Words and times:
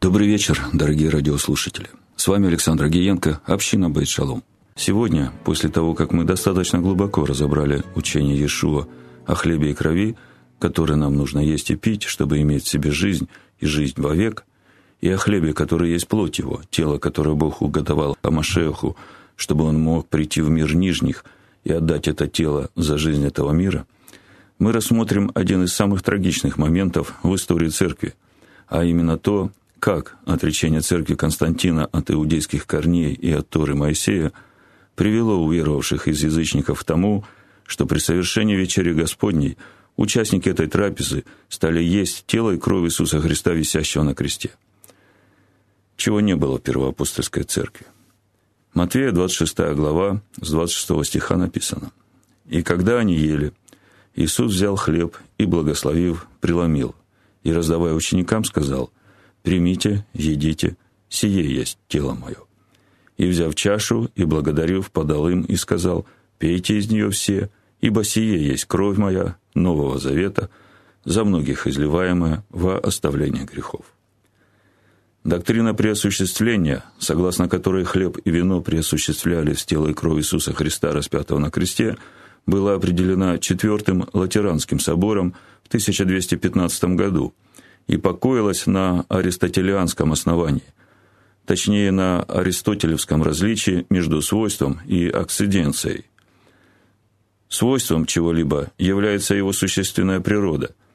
Добрый 0.00 0.28
вечер, 0.28 0.62
дорогие 0.74 1.08
радиослушатели. 1.08 1.88
С 2.16 2.28
вами 2.28 2.48
Александр 2.48 2.84
Агиенко, 2.84 3.40
община 3.46 3.88
Бейт 3.88 4.08
Шалом. 4.08 4.44
Сегодня, 4.74 5.32
после 5.42 5.70
того, 5.70 5.94
как 5.94 6.12
мы 6.12 6.24
достаточно 6.24 6.80
глубоко 6.80 7.24
разобрали 7.24 7.82
учение 7.94 8.36
Иешуа 8.36 8.86
о 9.24 9.34
хлебе 9.34 9.70
и 9.70 9.74
крови, 9.74 10.14
которые 10.58 10.98
нам 10.98 11.16
нужно 11.16 11.38
есть 11.38 11.70
и 11.70 11.76
пить, 11.76 12.02
чтобы 12.02 12.42
иметь 12.42 12.64
в 12.64 12.68
себе 12.68 12.90
жизнь 12.90 13.28
и 13.58 13.64
жизнь 13.64 13.94
вовек, 13.96 14.44
и 15.00 15.08
о 15.08 15.16
хлебе, 15.16 15.54
который 15.54 15.92
есть 15.92 16.08
плоть 16.08 16.38
его, 16.38 16.60
тело, 16.70 16.98
которое 16.98 17.34
Бог 17.34 17.62
уготовал 17.62 18.18
Амашеху, 18.22 18.96
чтобы 19.34 19.64
он 19.64 19.80
мог 19.80 20.08
прийти 20.08 20.42
в 20.42 20.50
мир 20.50 20.74
нижних 20.74 21.24
и 21.64 21.72
отдать 21.72 22.06
это 22.06 22.28
тело 22.28 22.68
за 22.76 22.98
жизнь 22.98 23.26
этого 23.26 23.52
мира, 23.52 23.86
мы 24.58 24.72
рассмотрим 24.72 25.30
один 25.34 25.64
из 25.64 25.72
самых 25.72 26.02
трагичных 26.02 26.58
моментов 26.58 27.14
в 27.22 27.34
истории 27.34 27.68
церкви, 27.70 28.14
а 28.68 28.84
именно 28.84 29.16
то, 29.16 29.50
как 29.80 30.16
отречение 30.24 30.80
церкви 30.80 31.14
Константина 31.14 31.86
от 31.86 32.10
иудейских 32.10 32.66
корней 32.66 33.12
и 33.12 33.32
от 33.32 33.48
Торы 33.48 33.74
Моисея 33.74 34.32
привело 34.94 35.44
уверовавших 35.44 36.08
из 36.08 36.22
язычников 36.22 36.80
к 36.80 36.84
тому, 36.84 37.24
что 37.66 37.86
при 37.86 37.98
совершении 37.98 38.56
вечери 38.56 38.92
Господней 38.92 39.58
участники 39.96 40.48
этой 40.48 40.68
трапезы 40.68 41.24
стали 41.48 41.82
есть 41.82 42.24
тело 42.26 42.52
и 42.52 42.58
кровь 42.58 42.86
Иисуса 42.86 43.20
Христа, 43.20 43.52
висящего 43.52 44.02
на 44.02 44.14
кресте. 44.14 44.50
Чего 45.96 46.20
не 46.20 46.36
было 46.36 46.58
в 46.58 46.62
первоапостольской 46.62 47.44
церкви. 47.44 47.86
Матвея, 48.74 49.10
26 49.10 49.56
глава, 49.74 50.22
с 50.40 50.50
26 50.50 51.06
стиха 51.06 51.36
написано. 51.36 51.92
«И 52.48 52.62
когда 52.62 52.98
они 52.98 53.14
ели, 53.14 53.52
Иисус 54.14 54.52
взял 54.52 54.76
хлеб 54.76 55.16
и, 55.38 55.46
благословив, 55.46 56.26
преломил, 56.40 56.94
и, 57.42 57.52
раздавая 57.52 57.94
ученикам, 57.94 58.44
сказал, 58.44 58.90
«Примите, 59.46 60.04
едите, 60.12 60.76
сие 61.08 61.54
есть 61.54 61.78
тело 61.86 62.14
мое». 62.14 62.38
И, 63.16 63.28
взяв 63.28 63.54
чашу 63.54 64.10
и 64.16 64.24
благодарив, 64.24 64.90
подал 64.90 65.28
им 65.28 65.42
и 65.42 65.54
сказал, 65.54 66.04
«Пейте 66.38 66.78
из 66.78 66.90
нее 66.90 67.10
все, 67.10 67.48
ибо 67.80 68.02
сие 68.02 68.44
есть 68.44 68.64
кровь 68.64 68.98
моя, 68.98 69.36
Нового 69.54 70.00
Завета, 70.00 70.50
за 71.04 71.22
многих 71.22 71.68
изливаемая 71.68 72.44
во 72.50 72.76
оставление 72.76 73.44
грехов». 73.44 73.84
Доктрина 75.22 75.74
преосуществления, 75.74 76.82
согласно 76.98 77.48
которой 77.48 77.84
хлеб 77.84 78.18
и 78.24 78.30
вино 78.32 78.62
преосуществлялись 78.62 79.62
в 79.62 79.66
тело 79.66 79.86
и 79.86 79.94
кровь 79.94 80.18
Иисуса 80.18 80.54
Христа, 80.54 80.90
распятого 80.90 81.38
на 81.38 81.52
кресте, 81.52 81.96
была 82.46 82.74
определена 82.74 83.38
Четвертым 83.38 84.08
Латеранским 84.12 84.80
собором 84.80 85.36
в 85.62 85.68
1215 85.68 86.96
году 86.96 87.32
и 87.86 87.96
покоилась 87.96 88.66
на 88.66 89.04
аристотелианском 89.08 90.12
основании, 90.12 90.62
точнее 91.44 91.90
на 91.90 92.22
аристотелевском 92.22 93.22
различии 93.22 93.86
между 93.90 94.22
свойством 94.22 94.80
и 94.86 95.08
акциденцией. 95.08 96.06
Свойством 97.48 98.06
чего-либо 98.06 98.72
является 98.78 99.34
его 99.34 99.52
существенная 99.52 100.20
природа– 100.20 100.74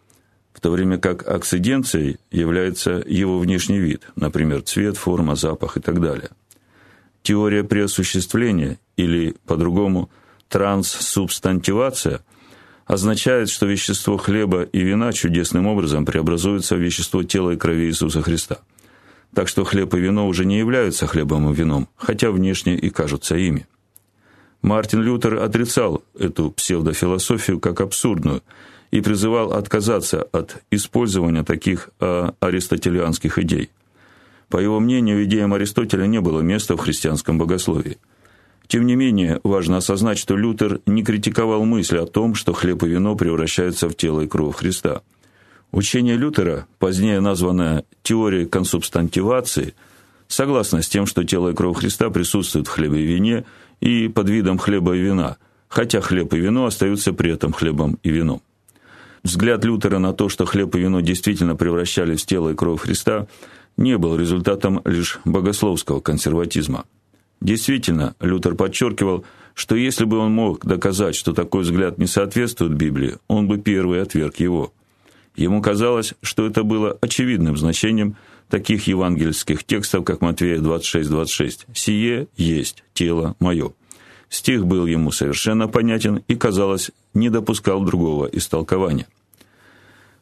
в 0.53 0.59
то 0.59 0.69
время 0.69 0.97
как 0.97 1.27
акциденцией 1.27 2.17
является 2.29 3.03
его 3.05 3.39
внешний 3.39 3.79
вид, 3.79 4.03
например, 4.15 4.61
цвет, 4.61 4.97
форма, 4.97 5.35
запах 5.35 5.77
и 5.77 5.79
так 5.79 6.01
далее. 6.01 6.29
Теория 7.23 7.63
преосуществления 7.63 8.79
или, 8.97 9.35
по-другому, 9.45 10.09
транссубстантивация 10.49 12.21
означает, 12.93 13.49
что 13.49 13.65
вещество 13.65 14.17
хлеба 14.17 14.63
и 14.63 14.81
вина 14.81 15.13
чудесным 15.13 15.67
образом 15.67 16.05
преобразуется 16.05 16.75
в 16.75 16.79
вещество 16.79 17.23
тела 17.23 17.51
и 17.51 17.57
крови 17.57 17.85
Иисуса 17.85 18.21
Христа. 18.21 18.59
Так 19.33 19.47
что 19.47 19.63
хлеб 19.63 19.93
и 19.93 19.99
вино 19.99 20.27
уже 20.27 20.45
не 20.45 20.59
являются 20.59 21.07
хлебом 21.07 21.49
и 21.51 21.55
вином, 21.55 21.87
хотя 21.95 22.31
внешне 22.31 22.75
и 22.75 22.89
кажутся 22.89 23.37
ими. 23.37 23.65
Мартин 24.61 25.01
Лютер 25.01 25.35
отрицал 25.35 26.03
эту 26.19 26.51
псевдофилософию 26.51 27.59
как 27.59 27.81
абсурдную– 27.81 28.43
и 28.91 28.99
призывал 29.01 29.53
отказаться 29.53 30.27
от 30.31 30.61
использования 30.69 31.43
таких 31.43 31.89
а, 31.99 32.35
аристотелианских 32.39 33.39
идей. 33.39 33.71
По 34.49 34.57
его 34.57 34.79
мнению, 34.81 35.23
идеям 35.23 35.53
Аристотеля 35.53 36.05
не 36.05 36.19
было 36.19 36.41
места 36.41 36.75
в 36.75 36.79
христианском 36.81 37.37
богословии. 37.37 37.97
Тем 38.71 38.85
не 38.85 38.95
менее, 38.95 39.41
важно 39.43 39.77
осознать, 39.77 40.17
что 40.17 40.37
Лютер 40.37 40.79
не 40.85 41.03
критиковал 41.03 41.65
мысль 41.65 41.97
о 41.97 42.05
том, 42.05 42.35
что 42.35 42.53
хлеб 42.53 42.83
и 42.83 42.87
вино 42.87 43.17
превращаются 43.17 43.89
в 43.89 43.95
тело 43.95 44.21
и 44.21 44.27
кровь 44.27 44.55
Христа. 44.55 45.01
Учение 45.73 46.15
Лютера, 46.15 46.67
позднее 46.79 47.19
названное 47.19 47.83
теорией 48.01 48.45
консубстантивации, 48.45 49.73
согласно 50.29 50.81
с 50.81 50.87
тем, 50.87 51.05
что 51.05 51.25
тело 51.25 51.49
и 51.49 51.53
кровь 51.53 51.79
Христа 51.79 52.09
присутствуют 52.09 52.69
в 52.69 52.71
хлебе 52.71 53.01
и 53.01 53.05
вине 53.05 53.43
и 53.81 54.07
под 54.07 54.29
видом 54.29 54.57
хлеба 54.57 54.95
и 54.95 55.01
вина, 55.01 55.35
хотя 55.67 55.99
хлеб 55.99 56.33
и 56.33 56.37
вино 56.37 56.65
остаются 56.65 57.11
при 57.11 57.29
этом 57.33 57.51
хлебом 57.51 57.99
и 58.03 58.09
вином. 58.09 58.41
Взгляд 59.21 59.65
Лютера 59.65 59.99
на 59.99 60.13
то, 60.13 60.29
что 60.29 60.45
хлеб 60.45 60.73
и 60.77 60.79
вино 60.79 61.01
действительно 61.01 61.57
превращались 61.57 62.23
в 62.23 62.25
тело 62.25 62.51
и 62.51 62.55
кровь 62.55 62.79
Христа, 62.79 63.27
не 63.75 63.97
был 63.97 64.15
результатом 64.15 64.81
лишь 64.85 65.19
богословского 65.25 65.99
консерватизма. 65.99 66.85
Действительно, 67.41 68.15
Лютер 68.19 68.55
подчеркивал, 68.55 69.25
что 69.55 69.75
если 69.75 70.05
бы 70.05 70.17
он 70.17 70.31
мог 70.31 70.65
доказать, 70.65 71.15
что 71.15 71.33
такой 71.33 71.63
взгляд 71.63 71.97
не 71.97 72.07
соответствует 72.07 72.73
Библии, 72.73 73.17
он 73.27 73.47
бы 73.47 73.57
первый 73.57 74.01
отверг 74.01 74.37
его. 74.37 74.71
Ему 75.35 75.61
казалось, 75.61 76.13
что 76.21 76.45
это 76.45 76.63
было 76.63 76.97
очевидным 77.01 77.57
значением 77.57 78.15
таких 78.49 78.87
евангельских 78.87 79.63
текстов, 79.63 80.03
как 80.03 80.21
Матвея 80.21 80.59
26:26. 80.59 81.67
«Сие 81.73 82.27
есть 82.37 82.83
тело 82.93 83.35
мое». 83.39 83.71
Стих 84.29 84.65
был 84.65 84.85
ему 84.85 85.11
совершенно 85.11 85.67
понятен 85.67 86.23
и, 86.27 86.35
казалось, 86.35 86.91
не 87.13 87.29
допускал 87.29 87.83
другого 87.83 88.27
истолкования. 88.27 89.07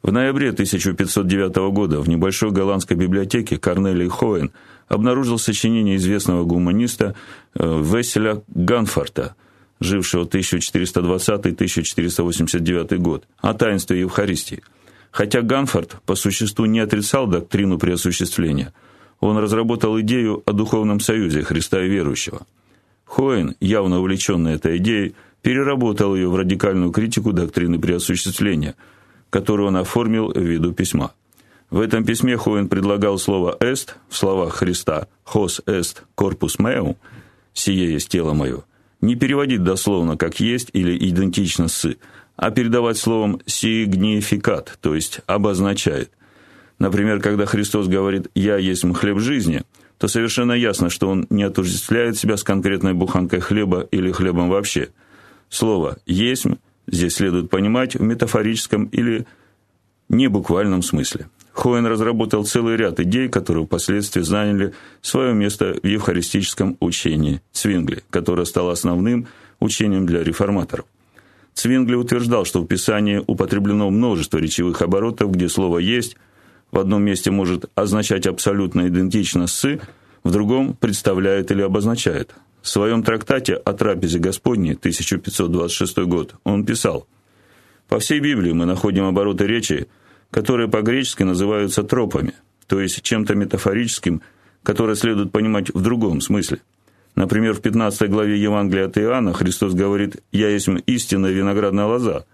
В 0.02 0.12
ноябре 0.12 0.50
1509 0.50 1.56
года 1.72 2.00
в 2.00 2.08
небольшой 2.08 2.52
голландской 2.52 2.96
библиотеке 2.96 3.58
Корнелий 3.58 4.08
Хоен 4.08 4.52
обнаружил 4.88 5.38
сочинение 5.38 5.98
известного 5.98 6.46
гуманиста 6.46 7.16
э, 7.54 7.82
Веселя 7.84 8.42
Ганфорта, 8.48 9.36
жившего 9.80 10.26
1420-1489 10.26 12.98
год, 12.98 13.26
о 13.40 13.54
таинстве 13.54 14.00
Евхаристии. 14.00 14.64
Хотя 15.12 15.42
Ганфорд 15.42 15.98
по 16.06 16.16
существу 16.16 16.66
не 16.66 16.80
отрицал 16.80 17.28
доктрину 17.28 17.78
преосуществления, 17.78 18.74
он 19.20 19.38
разработал 19.38 20.00
идею 20.00 20.42
о 20.46 20.54
духовном 20.54 21.02
союзе 21.02 21.44
Христа 21.44 21.84
и 21.84 21.90
верующего– 21.90 22.48
Хоен, 23.10 23.56
явно 23.60 24.00
увлеченный 24.00 24.54
этой 24.54 24.78
идеей, 24.78 25.16
переработал 25.42 26.16
ее 26.16 26.30
в 26.30 26.36
радикальную 26.36 26.92
критику 26.92 27.34
доктрины 27.34 27.80
преосуществления, 27.80 28.76
которую 29.30 29.68
он 29.68 29.78
оформил 29.78 30.32
в 30.32 30.40
виду 30.40 30.74
письма. 30.74 31.14
В 31.70 31.80
этом 31.80 32.04
письме 32.04 32.38
Хоен 32.38 32.68
предлагал 32.68 33.20
слово 33.20 33.56
«эст» 33.60 33.98
в 34.10 34.18
словах 34.18 34.56
Христа 34.56 35.08
«хос 35.24 35.62
эст 35.68 36.04
корпус 36.16 36.58
меум» 36.58 36.98
«сие 37.54 37.94
есть 37.94 38.10
тело 38.10 38.34
мое» 38.34 38.64
не 39.02 39.16
переводить 39.16 39.64
дословно 39.64 40.18
как 40.18 40.40
«есть» 40.40 40.70
или 40.74 40.98
«идентично 40.98 41.68
с», 41.68 41.96
а 42.36 42.52
передавать 42.52 42.98
словом 42.98 43.42
«сигнификат», 43.46 44.78
то 44.82 44.96
есть 44.96 45.22
«обозначает». 45.26 46.12
Например, 46.78 47.20
когда 47.20 47.46
Христос 47.46 47.88
говорит 47.88 48.30
«я 48.36 48.58
есть 48.58 48.86
хлеб 48.96 49.20
жизни», 49.20 49.64
то 49.98 50.08
совершенно 50.08 50.54
ясно, 50.54 50.90
что 50.90 51.10
он 51.10 51.28
не 51.30 51.44
отождествляет 51.44 52.18
себя 52.18 52.38
с 52.38 52.44
конкретной 52.44 52.94
буханкой 52.94 53.42
хлеба 53.42 53.82
или 53.92 54.12
хлебом 54.12 54.50
вообще. 54.50 54.90
Слово 55.50 55.98
«есть» 56.06 56.46
здесь 56.92 57.16
следует 57.16 57.50
понимать 57.50 57.96
в 57.96 58.02
метафорическом 58.02 58.86
или 58.86 59.26
небуквальном 60.10 60.82
смысле. 60.82 61.28
Хоен 61.54 61.86
разработал 61.86 62.46
целый 62.46 62.78
ряд 62.78 63.00
идей, 63.00 63.28
которые 63.28 63.66
впоследствии 63.66 64.22
заняли 64.22 64.74
свое 65.02 65.34
место 65.34 65.76
в 65.82 65.86
евхаристическом 65.86 66.78
учении 66.80 67.42
Цвингли, 67.52 68.04
которое 68.10 68.46
стало 68.46 68.72
основным 68.72 69.28
учением 69.60 70.06
для 70.06 70.24
реформаторов. 70.24 70.86
Цвингли 71.54 71.96
утверждал, 71.96 72.46
что 72.46 72.62
в 72.62 72.68
Писании 72.68 73.22
употреблено 73.26 73.90
множество 73.90 74.38
речевых 74.38 74.82
оборотов, 74.82 75.32
где 75.32 75.50
слово 75.50 75.80
«есть» 75.80 76.16
в 76.72 76.80
одном 76.80 77.04
месте 77.04 77.32
может 77.32 77.66
означать 77.76 78.28
абсолютно 78.28 78.88
идентично 78.88 79.48
с, 79.48 79.80
в 80.24 80.32
другом 80.32 80.76
представляет 80.76 81.52
или 81.52 81.62
обозначает. 81.62 82.34
В 82.62 82.68
своем 82.68 83.04
трактате 83.04 83.54
о 83.56 83.74
трапезе 83.74 84.20
Господней, 84.20 84.74
1526 84.74 85.98
год, 86.00 86.36
он 86.44 86.66
писал, 86.66 87.08
«По 87.88 88.00
всей 88.00 88.20
Библии 88.20 88.52
мы 88.52 88.66
находим 88.66 89.06
обороты 89.06 89.48
речи, 89.48 89.88
которые 90.32 90.70
по-гречески 90.70 91.24
называются 91.24 91.84
тропами, 91.84 92.34
то 92.68 92.80
есть 92.80 93.02
чем-то 93.02 93.36
метафорическим, 93.36 94.22
которое 94.64 94.96
следует 94.96 95.32
понимать 95.32 95.74
в 95.74 95.82
другом 95.82 96.22
смысле. 96.22 96.62
Например, 97.16 97.54
в 97.54 97.62
15 97.62 98.10
главе 98.10 98.40
Евангелия 98.40 98.86
от 98.86 98.98
Иоанна 98.98 99.34
Христос 99.34 99.74
говорит 99.74 100.18
«Я 100.32 100.50
есть 100.50 100.70
истинная 100.86 101.32
виноградная 101.32 101.86
лоза», 101.86 102.26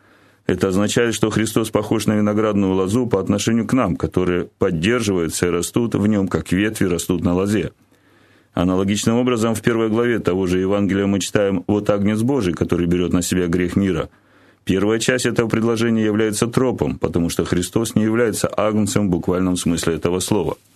Это 0.48 0.68
означает, 0.68 1.16
что 1.16 1.32
Христос 1.32 1.72
похож 1.72 2.06
на 2.06 2.14
виноградную 2.14 2.74
лозу 2.74 3.08
по 3.08 3.20
отношению 3.20 3.66
к 3.66 3.74
нам, 3.74 3.96
которые 3.96 4.46
поддерживаются 4.60 5.48
и 5.48 5.50
растут 5.50 5.96
в 5.96 6.06
нем, 6.06 6.28
как 6.28 6.52
ветви 6.52 6.86
растут 6.86 7.24
на 7.24 7.34
лозе. 7.34 7.72
Аналогичным 8.56 9.18
образом 9.18 9.54
в 9.54 9.62
первой 9.62 9.90
главе 9.90 10.18
того 10.18 10.48
же 10.48 10.58
Евангелия 10.58 11.06
мы 11.06 11.20
читаем 11.20 11.64
«Вот 11.68 11.92
Агнец 11.92 12.22
Божий, 12.24 12.54
который 12.54 12.88
берет 12.88 13.14
на 13.14 13.22
себя 13.22 13.46
грех 13.46 13.76
мира». 13.76 14.10
Первая 14.64 14.98
часть 14.98 15.28
этого 15.28 15.48
предложения 15.48 16.04
является 16.04 16.48
тропом, 16.48 16.98
потому 16.98 17.30
что 17.30 17.46
Христос 17.46 17.94
не 17.94 18.02
является 18.02 18.48
агнцем 18.48 19.08
в 19.08 19.12
буквальном 19.12 19.58
смысле 19.58 19.94
этого 19.94 20.20
слова– 20.20 20.58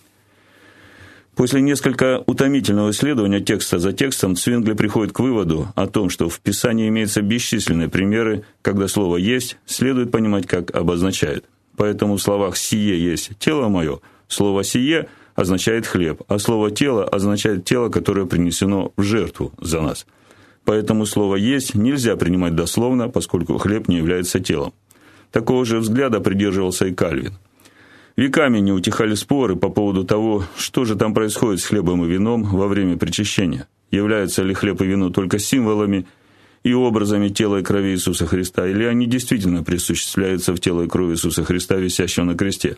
После 1.40 1.62
несколько 1.62 2.22
утомительного 2.26 2.90
исследования 2.90 3.40
текста 3.40 3.78
за 3.78 3.94
текстом 3.94 4.36
Цвингли 4.36 4.74
приходит 4.74 5.14
к 5.14 5.20
выводу 5.20 5.68
о 5.74 5.86
том, 5.86 6.10
что 6.10 6.28
в 6.28 6.38
Писании 6.38 6.88
имеются 6.88 7.22
бесчисленные 7.22 7.88
примеры, 7.88 8.44
когда 8.60 8.88
слово 8.88 9.16
«есть» 9.16 9.56
следует 9.64 10.10
понимать 10.10 10.46
как 10.46 10.74
обозначает. 10.76 11.46
Поэтому 11.76 12.16
в 12.16 12.22
словах 12.22 12.58
«сие 12.58 13.02
есть 13.02 13.30
тело 13.38 13.68
мое» 13.68 14.00
слово 14.28 14.64
«сие» 14.64 15.08
означает 15.34 15.86
хлеб, 15.86 16.22
а 16.28 16.38
слово 16.38 16.70
«тело» 16.70 17.04
означает 17.04 17.64
тело, 17.64 17.88
которое 17.88 18.26
принесено 18.26 18.92
в 18.96 19.02
жертву 19.02 19.52
за 19.60 19.80
нас. 19.80 20.06
Поэтому 20.64 21.06
слово 21.06 21.36
«есть» 21.36 21.74
нельзя 21.74 22.16
принимать 22.16 22.54
дословно, 22.54 23.08
поскольку 23.08 23.58
хлеб 23.58 23.88
не 23.88 23.96
является 23.96 24.40
телом. 24.40 24.72
Такого 25.30 25.64
же 25.64 25.78
взгляда 25.78 26.20
придерживался 26.20 26.86
и 26.86 26.94
Кальвин– 26.94 27.34
Веками 28.20 28.58
не 28.58 28.70
утихали 28.70 29.14
споры 29.14 29.56
по 29.56 29.70
поводу 29.70 30.04
того, 30.04 30.44
что 30.54 30.84
же 30.84 30.94
там 30.94 31.14
происходит 31.14 31.60
с 31.60 31.64
хлебом 31.64 32.04
и 32.04 32.08
вином 32.08 32.42
во 32.42 32.68
время 32.68 32.98
причащения. 32.98 33.66
Являются 33.90 34.42
ли 34.42 34.52
хлеб 34.52 34.82
и 34.82 34.86
вино 34.86 35.08
только 35.08 35.38
символами 35.38 36.06
и 36.62 36.74
образами 36.74 37.28
тела 37.28 37.60
и 37.60 37.62
крови 37.62 37.92
Иисуса 37.92 38.26
Христа, 38.26 38.66
или 38.66 38.84
они 38.84 39.06
действительно 39.06 39.64
присуществляются 39.64 40.52
в 40.52 40.60
тело 40.60 40.82
и 40.82 40.86
крови 40.86 41.14
Иисуса 41.14 41.44
Христа, 41.44 41.76
висящего 41.76 42.24
на 42.24 42.36
кресте? 42.36 42.76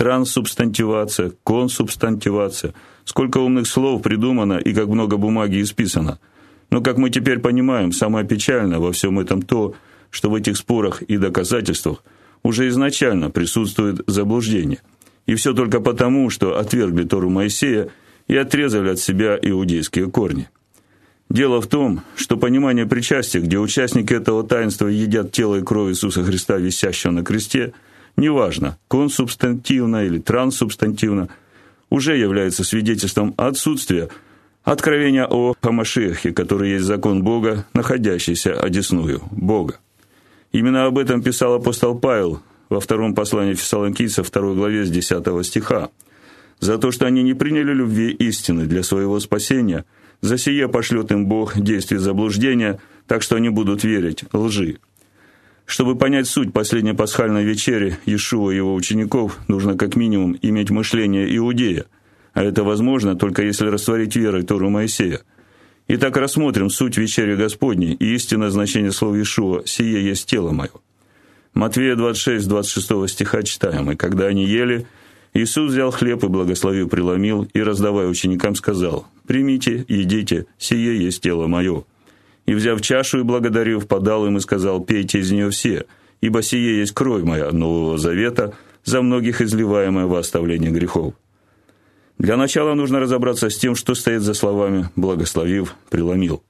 Транссубстантивация, 0.00 1.32
консубстантивация. 1.44 2.72
Сколько 3.04 3.38
умных 3.38 3.66
слов 3.66 4.00
придумано 4.00 4.54
и 4.54 4.72
как 4.72 4.86
много 4.88 5.18
бумаги 5.18 5.60
исписано. 5.60 6.18
Но, 6.70 6.80
как 6.80 6.96
мы 6.96 7.10
теперь 7.10 7.38
понимаем, 7.40 7.92
самое 7.92 8.26
печальное 8.26 8.78
во 8.78 8.92
всем 8.92 9.18
этом 9.18 9.42
то, 9.42 9.74
что 10.08 10.30
в 10.30 10.34
этих 10.34 10.56
спорах 10.56 11.02
и 11.02 11.18
доказательствах– 11.18 12.02
уже 12.42 12.68
изначально 12.68 13.30
присутствует 13.30 14.02
заблуждение. 14.06 14.80
И 15.26 15.34
все 15.34 15.52
только 15.52 15.80
потому, 15.80 16.30
что 16.30 16.58
отвергли 16.58 17.04
Тору 17.04 17.30
Моисея 17.30 17.88
и 18.28 18.36
отрезали 18.36 18.90
от 18.90 18.98
себя 18.98 19.38
иудейские 19.40 20.10
корни. 20.10 20.48
Дело 21.28 21.60
в 21.60 21.68
том, 21.68 22.02
что 22.16 22.36
понимание 22.36 22.86
причастия, 22.86 23.40
где 23.40 23.58
участники 23.58 24.12
этого 24.12 24.42
таинства 24.42 24.88
едят 24.88 25.30
тело 25.30 25.56
и 25.56 25.62
кровь 25.62 25.92
Иисуса 25.92 26.24
Христа, 26.24 26.56
висящего 26.56 27.12
на 27.12 27.22
кресте, 27.22 27.72
неважно, 28.20 28.78
консубстантивно 28.88 30.04
или 30.04 30.18
транссубстантивно, 30.18 31.28
уже 31.88 32.16
является 32.16 32.62
свидетельством 32.62 33.34
отсутствия 33.36 34.08
откровения 34.62 35.26
о 35.26 35.54
Хамашехе, 35.60 36.32
который 36.32 36.70
есть 36.70 36.84
закон 36.84 37.24
Бога, 37.24 37.66
находящийся 37.74 38.60
одесную 38.60 39.22
Бога. 39.32 39.80
Именно 40.52 40.86
об 40.86 40.98
этом 40.98 41.22
писал 41.22 41.54
апостол 41.54 41.98
Павел 41.98 42.40
во 42.68 42.80
втором 42.80 43.14
послании 43.14 43.54
Фессалоникийцам, 43.54 44.24
второй 44.24 44.54
главе 44.54 44.84
с 44.84 44.90
10 44.90 45.44
стиха. 45.44 45.88
«За 46.60 46.76
то, 46.78 46.90
что 46.90 47.06
они 47.06 47.22
не 47.22 47.34
приняли 47.34 47.72
любви 47.72 48.10
истины 48.10 48.66
для 48.66 48.82
своего 48.82 49.18
спасения, 49.18 49.84
за 50.20 50.36
сие 50.36 50.68
пошлет 50.68 51.10
им 51.10 51.26
Бог 51.26 51.58
действие 51.58 52.00
заблуждения, 52.00 52.78
так 53.06 53.22
что 53.22 53.36
они 53.36 53.48
будут 53.48 53.82
верить 53.82 54.24
лжи». 54.32 54.78
Чтобы 55.70 55.94
понять 55.94 56.26
суть 56.26 56.52
последней 56.52 56.94
пасхальной 56.94 57.44
вечери 57.44 57.96
Иешуа 58.04 58.50
и 58.50 58.56
его 58.56 58.74
учеников, 58.74 59.38
нужно 59.46 59.78
как 59.78 59.94
минимум 59.94 60.36
иметь 60.42 60.70
мышление 60.70 61.36
иудея, 61.36 61.86
а 62.32 62.42
это 62.42 62.64
возможно 62.64 63.14
только 63.14 63.44
если 63.44 63.68
растворить 63.68 64.16
верой 64.16 64.42
Тору 64.42 64.68
Моисея– 64.68 65.20
Итак, 65.92 66.16
рассмотрим 66.16 66.70
суть 66.70 66.96
вечери 66.96 67.34
Господней 67.34 67.94
и 67.94 68.14
истинное 68.14 68.50
значение 68.50 68.92
слова 68.92 69.16
Иешуа 69.16 69.62
«Сие 69.66 70.04
есть 70.04 70.26
тело 70.26 70.52
мое». 70.52 70.70
Матвея 71.52 71.96
26, 71.96 72.46
26 72.46 73.08
стиха 73.12 73.42
читаем. 73.42 73.90
«И 73.90 73.96
когда 73.96 74.26
они 74.26 74.46
ели, 74.46 74.86
Иисус 75.34 75.72
взял 75.72 75.90
хлеб 75.90 76.22
и, 76.22 76.28
благословив, 76.28 76.88
преломил, 76.90 77.48
и, 77.54 77.60
раздавая 77.60 78.06
ученикам, 78.06 78.54
сказал, 78.54 79.08
«Примите, 79.26 79.84
едите, 79.88 80.46
сие 80.58 80.96
есть 80.96 81.22
тело 81.22 81.48
мое». 81.48 81.84
И, 82.50 82.54
взяв 82.54 82.80
чашу 82.80 83.20
и 83.20 83.22
благодарив, 83.22 83.86
подал 83.86 84.26
им 84.26 84.36
и 84.36 84.40
сказал, 84.40 84.80
«Пейте 84.80 85.20
из 85.20 85.30
нее 85.30 85.50
все, 85.50 85.86
ибо 86.20 86.42
сие 86.42 86.80
есть 86.80 86.90
кровь 86.92 87.22
моя 87.22 87.52
Нового 87.52 87.96
Завета, 87.96 88.54
за 88.84 89.02
многих 89.02 89.40
изливаемая 89.40 90.06
во 90.06 90.18
оставление 90.18 90.72
грехов». 90.72 91.14
Для 92.18 92.36
начала 92.36 92.74
нужно 92.74 92.98
разобраться 92.98 93.50
с 93.50 93.56
тем, 93.56 93.76
что 93.76 93.94
стоит 93.94 94.22
за 94.22 94.34
словами 94.34 94.88
«благословив, 94.96 95.76
преломил». 95.90 96.42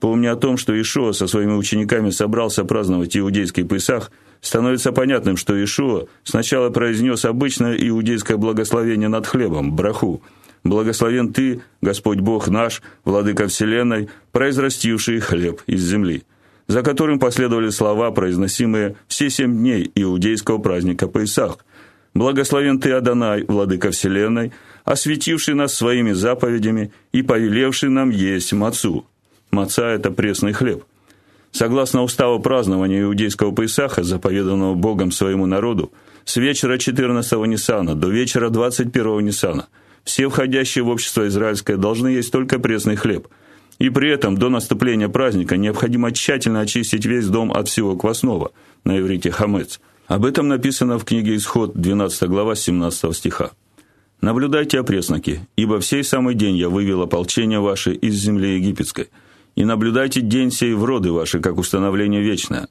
Помня 0.00 0.32
о 0.32 0.36
том, 0.36 0.56
что 0.56 0.72
Ишуа 0.80 1.12
со 1.12 1.26
своими 1.26 1.52
учениками 1.52 2.08
собрался 2.08 2.64
праздновать 2.64 3.14
иудейский 3.14 3.64
Песах, 3.64 4.10
становится 4.40 4.92
понятным, 4.92 5.36
что 5.36 5.62
Ишуа 5.62 6.06
сначала 6.24 6.70
произнес 6.70 7.26
обычное 7.26 7.76
иудейское 7.76 8.38
благословение 8.38 9.10
над 9.10 9.26
хлебом, 9.26 9.76
браху. 9.76 10.22
«Благословен 10.64 11.32
Ты, 11.32 11.62
Господь 11.80 12.18
Бог 12.18 12.48
наш, 12.48 12.82
Владыка 13.04 13.48
Вселенной, 13.48 14.08
произрастивший 14.32 15.20
хлеб 15.20 15.62
из 15.66 15.82
земли», 15.82 16.24
за 16.66 16.82
которым 16.82 17.18
последовали 17.18 17.70
слова, 17.70 18.10
произносимые 18.10 18.96
все 19.06 19.30
семь 19.30 19.56
дней 19.56 19.90
иудейского 19.94 20.58
праздника 20.58 21.06
Песах. 21.06 21.58
«Благословен 22.14 22.80
Ты, 22.80 22.92
Адонай, 22.92 23.44
Владыка 23.46 23.90
Вселенной, 23.90 24.52
осветивший 24.84 25.54
нас 25.54 25.74
своими 25.74 26.12
заповедями 26.12 26.92
и 27.12 27.22
повелевший 27.22 27.90
нам 27.90 28.10
есть 28.10 28.52
мацу. 28.52 29.06
Маца– 29.50 29.86
это 29.86 30.10
пресный 30.10 30.52
хлеб. 30.52 30.84
Согласно 31.52 32.02
уставу 32.02 32.40
празднования 32.40 33.02
иудейского 33.02 33.54
Песаха, 33.54 34.02
заповеданного 34.02 34.74
Богом 34.74 35.10
своему 35.10 35.46
народу, 35.46 35.92
с 36.24 36.36
вечера 36.36 36.76
14-го 36.76 37.46
Ниссана 37.46 37.94
до 37.94 38.08
вечера 38.08 38.50
21-го 38.50 39.20
Ниссана 39.20 39.68
все 40.04 40.28
входящие 40.28 40.84
в 40.84 40.88
общество 40.88 41.26
израильское 41.28 41.76
должны 41.76 42.08
есть 42.08 42.32
только 42.32 42.58
пресный 42.58 42.96
хлеб. 42.96 43.28
И 43.78 43.90
при 43.90 44.10
этом 44.10 44.36
до 44.36 44.48
наступления 44.48 45.08
праздника 45.08 45.56
необходимо 45.56 46.12
тщательно 46.12 46.60
очистить 46.60 47.06
весь 47.06 47.28
дом 47.28 47.52
от 47.52 47.68
всего 47.68 47.96
квасного, 47.96 48.52
на 48.84 48.98
иврите 48.98 49.30
хамец. 49.30 49.80
Об 50.06 50.24
этом 50.24 50.48
написано 50.48 50.98
в 50.98 51.04
книге 51.04 51.36
Исход, 51.36 51.74
12 51.74 52.28
глава, 52.28 52.54
17 52.54 53.14
стиха. 53.14 53.50
Наблюдайте, 54.20 54.80
опресноки, 54.80 55.46
ибо 55.56 55.78
в 55.78 55.86
сей 55.86 56.02
самый 56.02 56.34
день 56.34 56.56
я 56.56 56.68
вывел 56.68 57.02
ополчение 57.02 57.60
ваше 57.60 57.92
из 57.94 58.14
земли 58.14 58.56
египетской, 58.56 59.10
и 59.54 59.64
наблюдайте 59.64 60.20
день 60.20 60.50
сей 60.50 60.72
в 60.74 60.84
роды 60.84 61.12
ваши, 61.12 61.40
как 61.40 61.58
установление 61.58 62.20
вечное. 62.20 62.68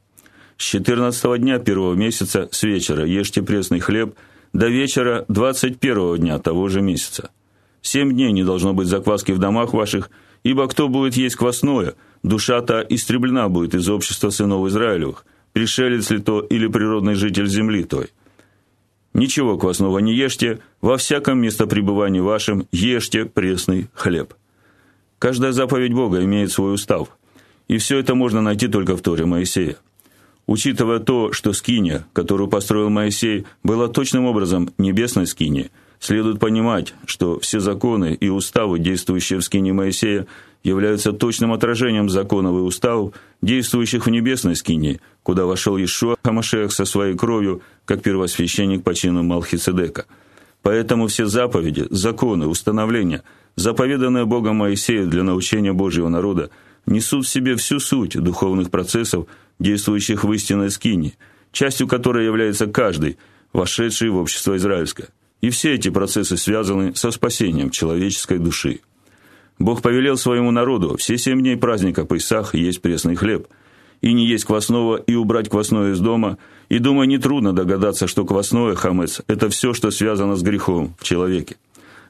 С 0.58 0.64
четырнадцатого 0.64 1.38
дня 1.38 1.60
первого 1.60 1.94
месяца 1.94 2.50
с 2.52 2.64
вечера 2.64 3.06
ешьте 3.06 3.42
пресный 3.44 3.80
хлеб 3.80 4.16
до 4.54 4.68
вечера 4.68 5.26
двадцать 5.28 5.80
первого 5.80 6.18
дня 6.18 6.40
того 6.40 6.68
же 6.68 6.82
месяца. 6.82 7.30
Семь 7.82 8.14
дней 8.14 8.32
не 8.32 8.44
должно 8.44 8.74
быть 8.74 8.88
закваски 8.88 9.32
в 9.32 9.40
домах 9.40 9.74
ваших, 9.74 10.10
ибо 10.44 10.68
кто 10.68 10.90
будет 10.90 11.16
есть 11.16 11.36
квасное, 11.36 11.96
душа-то 12.24 12.82
истреблена 12.82 13.50
будет 13.50 13.76
из 13.76 13.88
общества 13.90 14.30
сынов 14.30 14.68
Израилевых, 14.68 15.26
пришелец 15.54 16.10
ли 16.10 16.20
то 16.20 16.42
или 16.42 16.68
природный 16.68 17.16
житель 17.16 17.48
земли 17.48 17.84
той. 17.84 18.10
Ничего 19.14 19.58
квасного 19.58 20.00
не 20.00 20.14
ешьте, 20.14 20.60
во 20.82 20.98
всяком 20.98 21.40
местопребывании 21.40 22.20
вашем 22.20 22.68
ешьте 22.72 23.26
пресный 23.26 23.90
хлеб. 23.94 24.34
Каждая 25.18 25.52
заповедь 25.54 25.94
Бога 25.94 26.24
имеет 26.24 26.52
свой 26.52 26.74
устав, 26.74 27.18
и 27.68 27.78
все 27.78 27.98
это 27.98 28.14
можно 28.14 28.42
найти 28.42 28.68
только 28.68 28.96
в 28.96 29.02
Торе 29.02 29.26
Моисея. 29.26 29.78
Учитывая 30.48 31.00
то, 31.00 31.34
что 31.34 31.52
скиния, 31.52 32.08
которую 32.14 32.48
построил 32.48 32.90
Моисей, 32.90 33.46
была 33.64 33.90
точным 33.90 34.26
образом 34.26 34.70
небесной 34.78 35.28
скинией, 35.28 35.72
следует 36.00 36.40
понимать, 36.40 36.94
что 37.06 37.40
все 37.42 37.60
законы 37.60 38.14
и 38.14 38.30
уставы, 38.30 38.80
действующие 38.80 39.40
в 39.40 39.44
скине 39.44 39.74
Моисея, 39.74 40.26
являются 40.64 41.12
точным 41.12 41.52
отражением 41.52 42.10
законов 42.10 42.54
и 42.54 42.62
уставов, 42.62 43.14
действующих 43.42 44.06
в 44.06 44.10
небесной 44.10 44.56
скинии, 44.56 45.02
куда 45.22 45.46
вошел 45.46 45.78
Ишуа 45.78 46.16
Хамашех 46.24 46.72
со 46.72 46.86
своей 46.86 47.16
кровью, 47.16 47.62
как 47.86 48.02
первосвященник 48.02 48.84
по 48.84 48.94
чину 48.94 49.24
Малхицедека. 49.24 50.06
Поэтому 50.62 51.08
все 51.08 51.26
заповеди, 51.26 51.88
законы, 51.90 52.48
установления, 52.48 53.24
заповеданные 53.56 54.26
Богом 54.26 54.58
Моисею 54.58 55.08
для 55.08 55.24
научения 55.24 55.74
Божьего 55.74 56.10
народа, 56.10 56.50
несут 56.88 57.26
в 57.26 57.30
себе 57.30 57.56
всю 57.56 57.80
суть 57.80 58.18
духовных 58.18 58.72
процессов, 58.72 59.28
действующих 59.60 60.24
в 60.24 60.34
истинной 60.34 60.72
скинии, 60.72 61.16
частью 61.52 61.88
которой 61.88 62.26
является 62.26 62.66
каждый, 62.66 63.18
вошедший 63.54 64.10
в 64.10 64.16
общество 64.16 64.58
израильское. 64.58 65.10
И 65.42 65.52
все 65.52 65.76
эти 65.76 65.90
процессы 65.90 66.38
связаны 66.38 66.96
со 66.96 67.12
спасением 67.12 67.70
человеческой 67.70 68.40
души. 68.40 68.80
Бог 69.60 69.82
повелел 69.82 70.18
своему 70.18 70.52
народу 70.52 70.98
все 70.98 71.18
семь 71.18 71.42
дней 71.42 71.58
праздника 71.58 72.06
Песах 72.06 72.56
есть 72.56 72.82
пресный 72.82 73.16
хлеб. 73.16 73.48
и 74.02 74.14
не 74.14 74.28
есть 74.28 74.46
квасного, 74.46 74.98
и 74.98 75.16
убрать 75.16 75.50
квасное 75.50 75.94
из 75.94 76.00
дома, 76.00 76.38
и, 76.70 76.78
думаю, 76.78 77.08
нетрудно 77.08 77.54
догадаться, 77.54 78.06
что 78.06 78.26
квасное, 78.26 78.76
хамец, 78.76 79.22
это 79.28 79.50
все, 79.50 79.74
что 79.74 79.90
связано 79.90 80.36
с 80.36 80.44
грехом 80.44 80.96
в 81.00 81.04
человеке. 81.04 81.56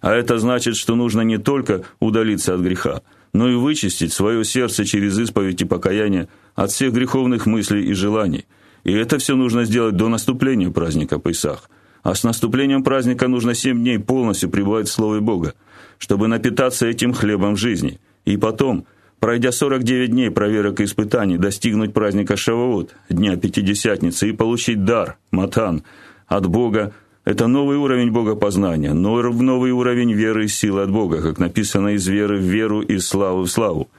А 0.01 0.13
это 0.13 0.37
значит, 0.37 0.75
что 0.75 0.95
нужно 0.95 1.21
не 1.21 1.37
только 1.37 1.83
удалиться 2.01 2.53
от 2.53 2.59
греха, 2.59 3.01
но 3.33 3.49
и 3.49 3.55
вычистить 3.55 4.13
свое 4.13 4.43
сердце 4.43 4.85
через 4.85 5.17
исповедь 5.19 5.61
и 5.61 5.65
покаяние 5.65 6.27
от 6.55 6.71
всех 6.71 6.93
греховных 6.93 7.45
мыслей 7.45 7.85
и 7.87 7.93
желаний. 7.93 8.45
И 8.83 8.91
это 8.91 9.17
все 9.17 9.35
нужно 9.35 9.65
сделать 9.65 9.95
до 9.95 10.07
наступления 10.07 10.69
праздника 10.71 11.19
Песах. 11.19 11.69
А 12.03 12.15
с 12.15 12.23
наступлением 12.23 12.83
праздника 12.83 13.27
нужно 13.27 13.53
семь 13.53 13.79
дней 13.79 13.99
полностью 13.99 14.49
пребывать 14.49 14.87
в 14.87 14.91
Слове 14.91 15.19
Бога, 15.19 15.55
чтобы 15.97 16.27
напитаться 16.27 16.87
этим 16.87 17.13
хлебом 17.13 17.57
жизни. 17.57 17.99
И 18.23 18.37
потом, 18.37 18.85
пройдя 19.19 19.51
49 19.51 20.11
дней 20.11 20.31
проверок 20.31 20.79
и 20.79 20.85
испытаний, 20.85 21.37
достигнуть 21.37 21.93
праздника 21.93 22.37
Шавуот, 22.37 22.95
дня 23.09 23.35
Пятидесятницы, 23.35 24.29
и 24.29 24.31
получить 24.31 24.85
дар, 24.85 25.17
матан, 25.31 25.83
от 26.27 26.47
Бога, 26.47 26.93
это 27.27 27.47
новый 27.47 27.75
уровень 27.75 28.09
богопознания, 28.09 28.93
новый 28.93 29.71
уровень 29.71 30.13
веры 30.13 30.45
и 30.45 30.47
силы 30.47 30.83
от 30.83 30.91
Бога, 30.91 31.21
как 31.21 31.39
написано 31.39 31.89
из 31.89 32.07
веры 32.07 32.37
в 32.37 32.43
веру, 32.43 32.79
из 32.79 33.05
славы 33.05 33.43
в 33.43 33.49
славу. 33.49 33.89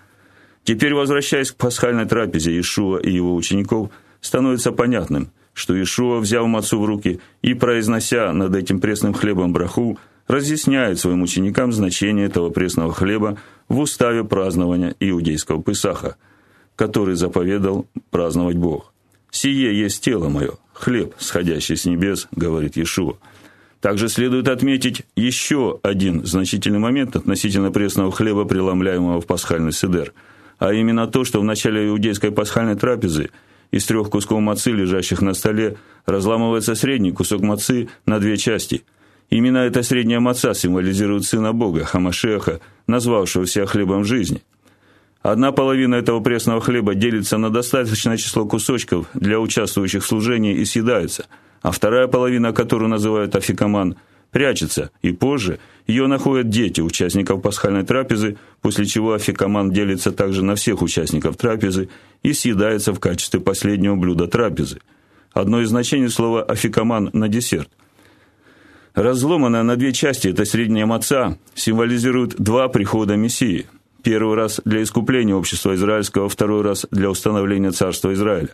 Теперь, 0.64 0.94
возвращаясь 0.94 1.52
к 1.52 1.56
пасхальной 1.56 2.06
трапезе 2.06 2.58
Ишуа 2.58 2.96
и 2.96 3.10
его 3.10 3.34
учеников, 3.34 3.90
становится 4.22 4.72
понятным, 4.72 5.28
что 5.52 5.74
Ишуа, 5.78 6.20
взяв 6.20 6.46
мацу 6.46 6.80
в 6.80 6.86
руки 6.86 7.20
и 7.42 7.52
произнося 7.52 8.32
над 8.32 8.56
этим 8.56 8.80
пресным 8.80 9.12
хлебом 9.12 9.52
браху, 9.52 9.98
разъясняет 10.26 10.98
своим 10.98 11.20
ученикам 11.20 11.70
значение 11.70 12.24
этого 12.24 12.48
пресного 12.48 12.94
хлеба 12.94 13.36
в 13.68 13.78
уставе 13.78 14.24
празднования 14.24 14.94
иудейского 15.00 15.62
Песаха, 15.62 16.16
который 16.76 17.14
заповедал 17.14 17.86
праздновать 18.10 18.56
Бог. 18.56 18.94
«Сие 19.30 19.78
есть 19.78 20.02
тело 20.02 20.30
мое, 20.30 20.52
хлеб, 20.78 21.14
сходящий 21.18 21.76
с 21.76 21.84
небес»,— 21.84 22.28
говорит 22.32 22.76
Иешуа. 22.76 23.16
Также 23.80 24.08
следует 24.08 24.48
отметить 24.48 25.02
еще 25.14 25.78
один 25.82 26.24
значительный 26.24 26.80
момент 26.80 27.14
относительно 27.14 27.70
пресного 27.70 28.10
хлеба, 28.10 28.44
преломляемого 28.44 29.20
в 29.20 29.26
пасхальный 29.26 29.72
седер, 29.72 30.12
а 30.58 30.72
именно 30.72 31.06
то, 31.06 31.24
что 31.24 31.40
в 31.40 31.44
начале 31.44 31.88
иудейской 31.88 32.32
пасхальной 32.32 32.74
трапезы 32.74 33.30
из 33.70 33.84
трех 33.86 34.10
кусков 34.10 34.40
мацы, 34.40 34.72
лежащих 34.72 35.22
на 35.22 35.34
столе, 35.34 35.76
разламывается 36.06 36.74
средний 36.74 37.12
кусок 37.12 37.42
мацы 37.42 37.88
на 38.06 38.18
две 38.18 38.36
части. 38.36 38.84
Именно 39.30 39.58
эта 39.58 39.82
средняя 39.82 40.20
маца 40.20 40.54
символизирует 40.54 41.24
Сына 41.24 41.52
Бога, 41.52 41.84
Хамашеха, 41.84 42.60
назвавшего 42.86 43.46
себя 43.46 43.66
хлебом 43.66 44.04
жизни– 44.04 44.42
Одна 45.22 45.50
половина 45.50 45.96
этого 45.96 46.20
пресного 46.20 46.60
хлеба 46.60 46.94
делится 46.94 47.38
на 47.38 47.50
достаточное 47.50 48.16
число 48.16 48.46
кусочков 48.46 49.08
для 49.14 49.40
участвующих 49.40 50.04
в 50.04 50.06
служении 50.06 50.54
и 50.54 50.64
съедается, 50.64 51.26
а 51.60 51.72
вторая 51.72 52.06
половина, 52.06 52.52
которую 52.52 52.88
называют 52.88 53.34
афикаман, 53.34 53.96
прячется, 54.30 54.90
и 55.02 55.10
позже 55.12 55.58
ее 55.88 56.06
находят 56.06 56.50
дети 56.50 56.80
участников 56.80 57.42
пасхальной 57.42 57.82
трапезы, 57.82 58.36
после 58.60 58.86
чего 58.86 59.14
афикаман 59.14 59.72
делится 59.72 60.12
также 60.12 60.44
на 60.44 60.54
всех 60.54 60.82
участников 60.82 61.36
трапезы 61.36 61.88
и 62.22 62.32
съедается 62.32 62.92
в 62.92 63.00
качестве 63.00 63.40
последнего 63.40 63.96
блюда 63.96 64.28
трапезы. 64.28 64.80
Одно 65.32 65.60
из 65.60 65.70
значений 65.70 66.10
слова 66.10 66.44
афикаман 66.44 67.10
на 67.12 67.28
десерт. 67.28 67.68
Разломанная 68.94 69.62
на 69.62 69.76
две 69.76 69.92
части 69.92 70.28
эта 70.28 70.44
средняя 70.44 70.86
маца 70.86 71.38
символизирует 71.54 72.36
два 72.36 72.68
прихода 72.68 73.16
Мессии– 73.16 73.66
Первый 74.02 74.36
раз 74.36 74.60
для 74.64 74.82
искупления 74.82 75.34
общества 75.34 75.74
израильского, 75.74 76.28
второй 76.28 76.62
раз 76.62 76.86
для 76.90 77.10
установления 77.10 77.72
царства 77.72 78.12
Израиля. 78.12 78.50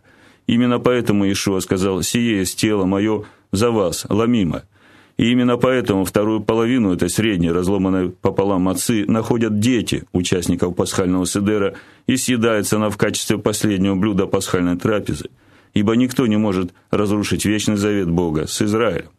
Именно 0.47 0.79
поэтому 0.79 1.25
Иешуа 1.25 1.61
сказал 1.61 2.03
«Сие 2.03 2.39
есть 2.39 2.59
тело 2.59 2.85
мое 2.85 3.25
за 3.53 3.71
вас, 3.71 4.07
ломимо». 4.09 4.63
И 5.17 5.31
именно 5.31 5.57
поэтому 5.57 6.05
вторую 6.05 6.41
половину 6.41 6.93
этой 6.93 7.09
средней, 7.09 7.53
разломанной 7.53 8.11
пополам 8.11 8.69
отцы, 8.69 9.05
находят 9.07 9.61
дети 9.61 10.05
участников 10.13 10.75
пасхального 10.75 11.25
седера 11.25 11.75
и 12.09 12.17
съедается 12.17 12.77
она 12.77 12.91
в 12.91 12.97
качестве 12.97 13.39
последнего 13.39 13.95
блюда 13.95 14.27
пасхальной 14.27 14.77
трапезы, 14.77 15.31
ибо 15.73 15.95
никто 15.95 16.27
не 16.27 16.37
может 16.37 16.75
разрушить 16.91 17.45
вечный 17.45 17.77
завет 17.77 18.11
Бога 18.11 18.49
с 18.49 18.61
Израилем. 18.61 19.11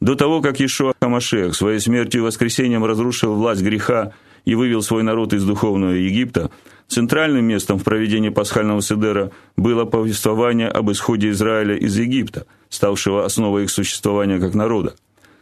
До 0.00 0.14
того, 0.14 0.42
как 0.42 0.60
Ишуа 0.60 0.92
Хамашех 1.00 1.54
своей 1.54 1.80
смертью 1.80 2.20
и 2.20 2.24
воскресением 2.24 2.84
разрушил 2.84 3.34
власть 3.34 3.62
греха 3.62 4.12
и 4.44 4.54
вывел 4.54 4.82
свой 4.82 5.02
народ 5.02 5.32
из 5.32 5.44
духовного 5.44 5.92
Египта, 5.92 6.50
центральным 6.88 7.44
местом 7.44 7.78
в 7.78 7.84
проведении 7.84 8.28
пасхального 8.28 8.82
седера 8.82 9.30
было 9.56 9.84
повествование 9.84 10.68
об 10.68 10.90
исходе 10.90 11.30
Израиля 11.30 11.76
из 11.76 11.96
Египта, 11.98 12.46
ставшего 12.68 13.24
основой 13.24 13.64
их 13.64 13.70
существования 13.70 14.38
как 14.38 14.54
народа. 14.54 14.94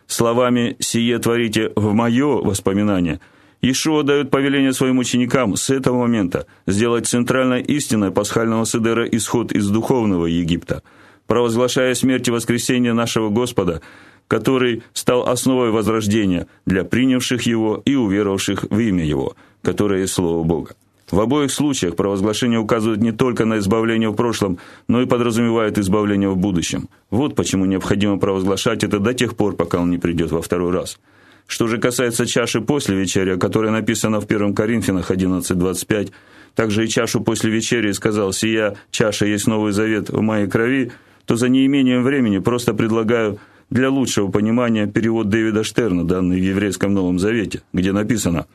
Словами 0.07 0.77
«сие 0.79 1.19
творите 1.19 1.73
в 1.75 1.93
мое 1.93 2.43
воспоминание» 2.43 3.21
Ишуа 3.65 4.03
дает 4.03 4.31
повеление 4.31 4.73
своим 4.73 4.99
ученикам 4.99 5.55
с 5.55 5.71
этого 5.71 5.99
момента 5.99 6.47
сделать 6.67 7.07
центральной 7.07 7.63
истиной 7.63 8.11
пасхального 8.11 8.67
седера 8.67 9.07
исход 9.07 9.53
из 9.53 9.69
духовного 9.69 10.27
Египта, 10.27 10.83
провозглашая 11.29 11.95
смерть 11.95 12.27
и 12.27 12.33
воскресение 12.33 12.93
нашего 12.93 13.31
Господа– 13.31 13.81
который 14.33 14.83
стал 14.95 15.29
основой 15.29 15.73
возрождения 15.73 16.47
для 16.65 16.85
принявших 16.85 17.43
его 17.43 17.83
и 17.85 17.97
уверовавших 17.97 18.65
в 18.71 18.79
имя 18.79 19.05
его, 19.05 19.37
которое 19.61 20.01
есть 20.01 20.15
Слово 20.15 20.43
Бога. 20.43 20.71
В 21.11 21.21
обоих 21.21 21.51
случаях 21.51 21.97
провозглашение 21.97 22.59
указывает 22.59 23.03
не 23.03 23.13
только 23.13 23.45
на 23.45 23.59
избавление 23.59 24.09
в 24.09 24.15
прошлом, 24.15 24.57
но 24.89 25.03
и 25.03 25.07
подразумевает 25.07 25.77
избавление 25.77 26.31
в 26.31 26.39
будущем. 26.39 26.89
Вот 27.11 27.35
почему 27.37 27.67
необходимо 27.67 28.17
провозглашать 28.19 28.85
это 28.85 29.01
до 29.01 29.13
тех 29.13 29.37
пор, 29.37 29.55
пока 29.55 29.79
он 29.79 29.91
не 29.91 29.99
придет 29.99 30.33
во 30.33 30.41
второй 30.41 30.73
раз. 30.73 30.99
Что 31.47 31.67
же 31.67 31.77
касается 31.77 32.25
чаши 32.25 32.63
после 32.63 32.97
вечери, 32.97 33.39
которая 33.39 33.71
написана 33.71 34.19
в 34.19 34.25
1 34.25 34.55
Коринфянах 34.55 35.11
11.25, 35.11 36.11
также 36.55 36.87
и 36.87 36.89
чашу 36.89 37.21
после 37.21 37.51
вечери 37.51 37.93
сказал 37.93 38.33
«Сия 38.33 38.77
чаша 38.91 39.27
есть 39.27 39.47
Новый 39.47 39.73
Завет 39.73 40.09
в 40.09 40.23
моей 40.23 40.47
крови», 40.47 40.91
то 41.27 41.37
за 41.37 41.51
неимением 41.51 42.03
времени 42.03 42.39
просто 42.39 42.73
предлагаю 42.73 43.39
для 43.73 43.89
лучшего 43.89 44.31
понимания 44.31 44.87
перевод 44.87 45.31
Дэвида 45.31 45.65
Штерна, 45.65 46.05
данный 46.07 46.39
в 46.39 46.45
Еврейском 46.45 46.93
Новом 46.93 47.19
Завете, 47.19 47.63
где 47.73 47.93
написано 47.93 48.47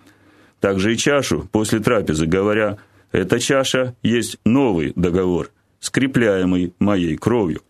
«Также 0.60 0.94
и 0.94 0.98
чашу 0.98 1.50
после 1.52 1.80
трапезы, 1.80 2.28
говоря, 2.28 2.78
эта 3.12 3.40
чаша 3.40 3.96
есть 4.04 4.38
новый 4.46 4.94
договор, 4.96 5.50
скрепляемый 5.80 6.74
моей 6.78 7.18
кровью». 7.18 7.62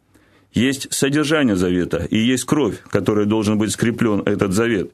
Есть 0.53 0.93
содержание 0.93 1.55
завета 1.55 2.05
и 2.09 2.17
есть 2.17 2.43
кровь, 2.43 2.81
которой 2.89 3.25
должен 3.25 3.57
быть 3.57 3.71
скреплен 3.71 4.23
этот 4.25 4.51
завет. 4.51 4.91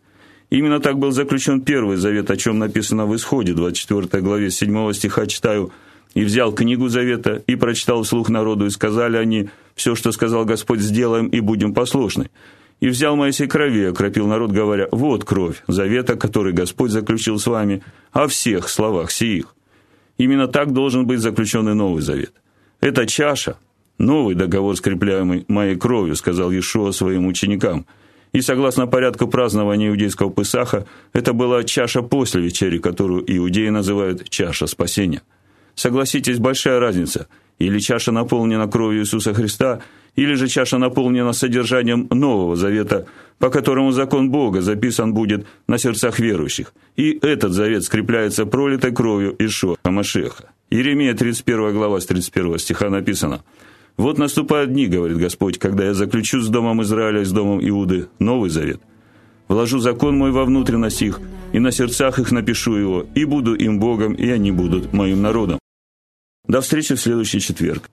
Именно 0.51 0.79
так 0.79 0.99
был 0.99 1.09
заключен 1.11 1.61
первый 1.61 1.97
завет, 1.97 2.29
о 2.29 2.37
чем 2.37 2.59
написано 2.59 3.07
в 3.07 3.15
Исходе, 3.15 3.53
24 3.53 4.21
главе 4.21 4.51
7 4.51 4.93
стиха 4.93 5.25
читаю 5.25 5.71
«И 6.13 6.23
взял 6.23 6.53
книгу 6.53 6.89
завета 6.89 7.43
и 7.47 7.55
прочитал 7.55 8.03
вслух 8.03 8.29
народу, 8.29 8.65
и 8.65 8.69
сказали 8.69 9.17
они– 9.17 9.49
все, 9.75 9.95
что 9.95 10.11
сказал 10.11 10.45
Господь, 10.45 10.79
сделаем 10.79 11.27
и 11.27 11.39
будем 11.39 11.73
послушны. 11.73 12.29
И 12.79 12.87
взял 12.87 13.15
Моисей 13.15 13.47
крови, 13.47 13.81
и 13.81 13.85
окропил 13.85 14.27
народ, 14.27 14.51
говоря, 14.51 14.87
вот 14.91 15.23
кровь 15.23 15.63
завета, 15.67 16.15
который 16.15 16.53
Господь 16.53 16.91
заключил 16.91 17.39
с 17.39 17.47
вами, 17.47 17.81
о 18.11 18.27
всех 18.27 18.69
словах 18.69 19.11
сиих. 19.11 19.55
Именно 20.17 20.47
так 20.47 20.73
должен 20.73 21.07
быть 21.07 21.19
заключен 21.19 21.67
и 21.69 21.73
Новый 21.73 22.01
Завет. 22.01 22.33
Это 22.81 23.07
чаша, 23.07 23.57
новый 23.97 24.35
договор, 24.35 24.75
скрепляемый 24.75 25.45
моей 25.47 25.75
кровью, 25.75 26.15
сказал 26.15 26.51
Иешуа 26.51 26.91
своим 26.91 27.25
ученикам. 27.25 27.85
И 28.33 28.41
согласно 28.41 28.87
порядку 28.87 29.27
празднования 29.27 29.89
иудейского 29.89 30.31
Песаха, 30.31 30.85
это 31.13 31.33
была 31.33 31.63
чаша 31.63 32.01
после 32.01 32.41
вечери, 32.41 32.79
которую 32.79 33.23
иудеи 33.25 33.69
называют 33.69 34.29
чаша 34.29 34.67
спасения. 34.67 35.21
Согласитесь, 35.75 36.39
большая 36.39 36.79
разница– 36.79 37.27
или 37.59 37.79
чаша 37.79 38.11
наполнена 38.11 38.67
кровью 38.67 39.01
Иисуса 39.01 39.33
Христа, 39.33 39.81
или 40.15 40.35
же 40.35 40.47
чаша 40.47 40.77
наполнена 40.77 41.33
содержанием 41.33 42.07
Нового 42.11 42.55
Завета, 42.55 43.07
по 43.39 43.49
которому 43.49 43.91
закон 43.91 44.29
Бога 44.29 44.61
записан 44.61 45.13
будет 45.13 45.45
на 45.67 45.77
сердцах 45.77 46.19
верующих. 46.19 46.73
И 46.95 47.17
этот 47.21 47.53
завет 47.53 47.83
скрепляется 47.83 48.45
пролитой 48.45 48.91
кровью 48.91 49.35
Ишуа 49.39 49.75
Машеха. 49.83 50.49
Иеремия 50.69 51.13
31 51.13 51.73
глава 51.73 51.99
с 51.99 52.05
31 52.05 52.59
стиха 52.59 52.89
написано 52.89 53.43
«Вот 53.97 54.17
наступают 54.17 54.71
дни, 54.71 54.87
говорит 54.87 55.17
Господь, 55.17 55.57
когда 55.57 55.85
я 55.85 55.93
заключу 55.93 56.41
с 56.41 56.49
домом 56.49 56.81
Израиля 56.83 57.21
и 57.21 57.25
с 57.25 57.31
домом 57.31 57.59
Иуды 57.67 58.07
Новый 58.19 58.49
Завет. 58.49 58.81
Вложу 59.47 59.79
закон 59.79 60.17
мой 60.17 60.31
во 60.31 60.45
внутренность 60.45 61.01
их, 61.01 61.19
и 61.53 61.59
на 61.59 61.71
сердцах 61.71 62.17
их 62.17 62.31
напишу 62.31 62.75
его, 62.75 63.05
и 63.13 63.25
буду 63.25 63.55
им 63.55 63.79
Богом, 63.79 64.13
и 64.13 64.29
они 64.29 64.51
будут 64.51 64.93
моим 64.93 65.21
народом». 65.21 65.59
До 66.47 66.61
встречи 66.61 66.95
в 66.95 66.99
следующий 67.01 67.39
четверг. 67.39 67.89